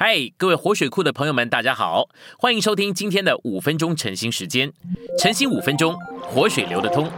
[0.00, 2.08] 嗨，各位活水库的朋友们，大家好，
[2.38, 4.72] 欢迎收听今天的五分钟晨兴时间。
[5.18, 7.10] 晨兴五分钟，活水流得通。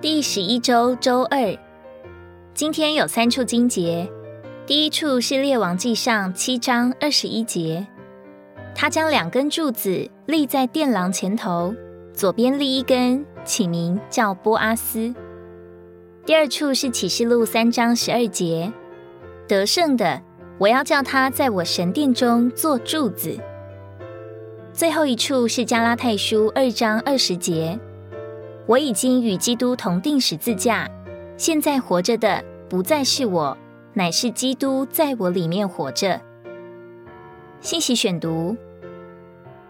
[0.00, 1.58] 第十一周周二，
[2.54, 4.08] 今天有三处经节。
[4.64, 7.84] 第一处是列王记上七章二十一节，
[8.76, 11.74] 他将两根柱子立在殿廊前头，
[12.14, 15.12] 左边立一根，起名叫波阿斯。
[16.24, 18.72] 第二处是启示录三章十二节，
[19.48, 20.22] 得胜的，
[20.56, 23.36] 我要叫他在我神殿中做柱子。
[24.72, 27.76] 最后一处是加拉太书二章二十节，
[28.66, 30.88] 我已经与基督同定十字架，
[31.36, 33.58] 现在活着的不再是我，
[33.92, 36.20] 乃是基督在我里面活着。
[37.60, 38.56] 信息选读，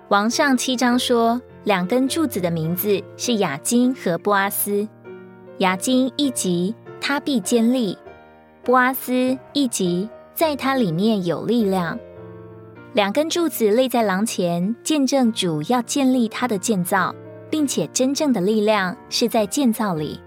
[0.09, 4.87] 王上七章说，两根柱子的名字是雅金和波阿斯。
[5.63, 7.97] 雅金一级，他必坚立；
[8.65, 11.97] 波阿斯一级，在他里面有力量。
[12.95, 17.15] 两根柱子立在廊前，见证主要建立他的建造，
[17.49, 20.21] 并且真正的力量是在建造里，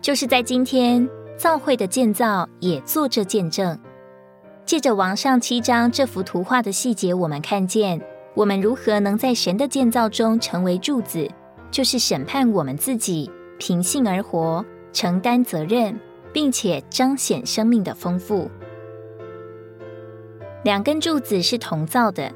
[0.00, 3.78] 就是在今天造会的建造也做这见证。
[4.64, 8.00] 借着王上七章这幅图画的细节，我们看见
[8.32, 11.28] 我们如何能在神的建造中成为柱子，
[11.70, 13.30] 就是审判我们自己。
[13.64, 15.96] 平信而活，承担责任，
[16.32, 18.50] 并且彰显生命的丰富。
[20.64, 22.32] 两根柱子是铜造的，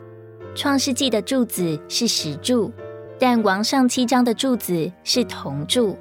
[0.55, 2.71] 创世纪的柱子是石柱，
[3.19, 5.99] 但王上七章的柱子是铜柱。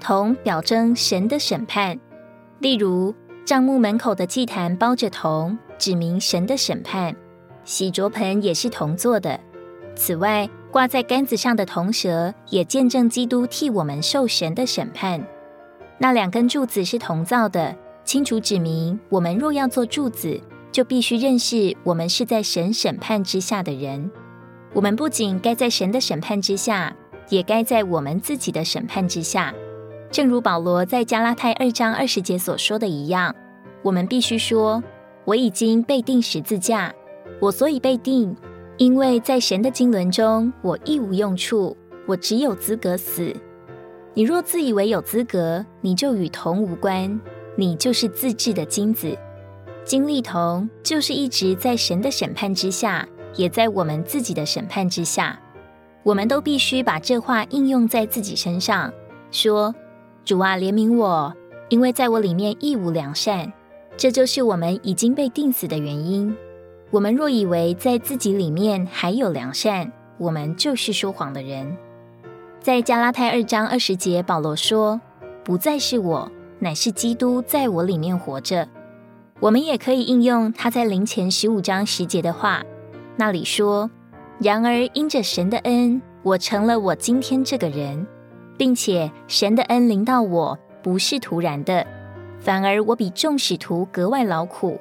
[0.00, 2.00] 铜表征神的审判，
[2.58, 7.14] 例如帐幕门口的祭坛包着铜，指明神的审判。
[7.64, 9.38] 洗濯盆也是铜做的。
[9.94, 15.24] 此外，挂在杆子上的铜蛇也见证基督替我们受神的审判。
[15.98, 20.40] 那两根柱子是铜造的，清楚指明我们若要做柱子，
[20.72, 24.10] 就必须认识我们是在神审判之下的人。
[24.72, 26.92] 我们不仅该在神的审判之下，
[27.28, 29.54] 也该在我们自己的审判之下。
[30.10, 33.32] 正如保罗在加拉太二章二十节所说的一样，
[33.84, 34.82] 我们必须说
[35.24, 36.92] ：“我已经被定十字架，
[37.40, 38.36] 我所以被定。”
[38.76, 41.76] 因为在神的经纶中，我一无用处，
[42.06, 43.32] 我只有资格死。
[44.14, 47.20] 你若自以为有资格，你就与铜无关，
[47.56, 49.16] 你就是自制的金子。
[49.84, 55.38] 金利铜就是一直在神的审判之下，也在我们自己的审判之下。
[56.02, 58.92] 我们都必须把这话应用在自己身上，
[59.30, 59.74] 说
[60.24, 61.32] ：“主啊，怜悯我，
[61.68, 63.52] 因为在我里面一无良善。”
[63.96, 66.36] 这就是我们已经被定死的原因。
[66.94, 71.76] 我们若以为在自己里面还有良善，我们就是说谎的人。
[72.60, 75.00] 在加拉太二章二十节，保罗说
[75.42, 78.68] ：“不再是我，乃是基督在我里面活着。”
[79.42, 82.62] 我们也可以应用他在灵前十五章十节的话，
[83.16, 83.90] 那里说
[84.38, 88.06] ：“然而因着神的恩，我成了我今天这个人，
[88.56, 91.84] 并且神的恩临到我，不是突然的，
[92.38, 94.78] 反而我比众使徒格外劳苦。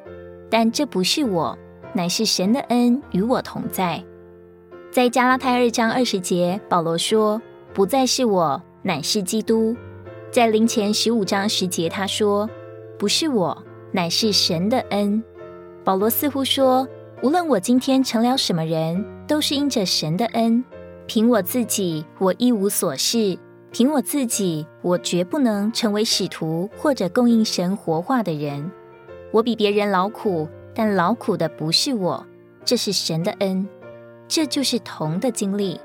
[0.51, 1.57] 但这不是我。”
[1.93, 4.03] 乃是神的恩与我同在。
[4.91, 7.41] 在加拉太二章二十节，保罗说
[7.73, 9.75] ：“不再是我，乃是基督。”
[10.31, 12.49] 在灵前十五章十节，他说
[12.97, 15.23] ：“不是我，乃是神的恩。”
[15.83, 16.87] 保罗似乎说
[17.21, 20.63] ：“无论我今天成了什么人，都是因着神的恩。
[21.05, 23.37] 凭我自己，我一无所事；
[23.71, 28.71] 凭我自己，我绝不能成为使徒或者供应神活化的人。
[29.31, 32.25] 我比别人劳苦。”但劳苦的不是我，
[32.65, 33.67] 这是神的恩，
[34.27, 35.79] 这就是铜的经历。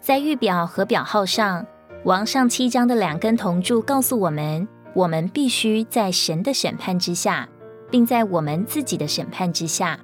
[0.00, 1.66] 在玉表和表号上，
[2.04, 7.48] 王上七章的两根铜柱告诉我们：我们必须在神的审判之下，
[7.90, 9.98] 并在我们自己的审判之下。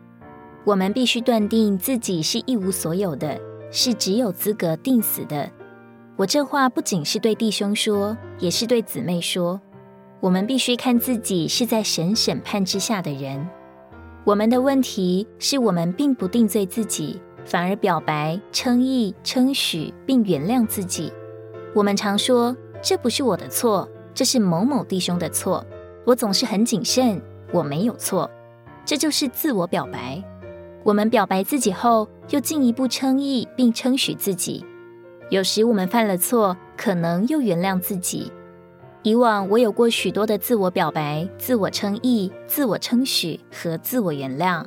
[0.64, 3.38] 我们必须断定自己是一无所有的，
[3.70, 5.50] 是只有资格定死的。
[6.16, 9.60] 我这话不仅是对弟兄说，也是对姊妹说。
[10.20, 13.48] 我们必须看自己是在神审判之下的人。
[14.24, 21.10] 我们的问题是我们并不定罪自己，反而表白、称义、称许，并原谅自己。
[21.74, 25.64] 我们常说这不是我的错，这是某某弟兄的错。
[26.04, 27.20] 我总是很谨慎，
[27.50, 28.30] 我没有错。
[28.84, 30.22] 这就是自我表白。
[30.82, 34.64] 我们表白自己后，又进一步称义并称许自己。
[35.30, 38.30] 有时我们犯了错，可能又原谅自己。
[39.02, 44.62] 以往我有过许多的自我表白、自我称义、自我称许和自我原谅。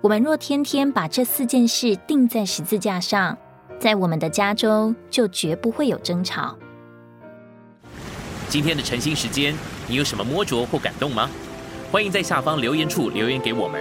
[0.00, 3.38] 我们若天天把这四件事钉在十字架上，
[3.78, 6.56] 在我们的家中就绝不会有争吵。
[8.48, 9.54] 今天的晨兴时间，
[9.86, 11.30] 你有什么摸着或感动吗？
[11.92, 13.80] 欢迎在下方留言处留言给我们。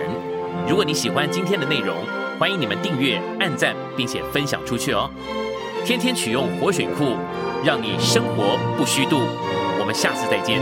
[0.70, 1.96] 如果你喜欢今天的内容，
[2.38, 5.10] 欢迎你们订阅、按赞，并且分享出去哦。
[5.84, 7.16] 天天取用活水库，
[7.66, 9.22] 让你生活不虚度。
[9.88, 10.60] 我们下次再见。